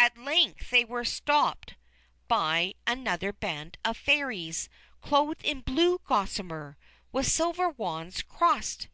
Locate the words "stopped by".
1.04-2.74